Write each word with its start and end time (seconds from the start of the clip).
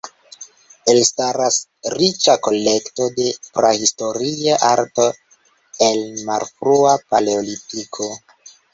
Elstaras 0.93 1.59
riĉa 1.95 2.35
kolekto 2.47 3.11
de 3.19 3.27
prahistoria 3.59 4.59
arto 4.73 5.09
el 5.93 6.05
Malfrua 6.27 6.99
Paleolitiko. 7.11 8.15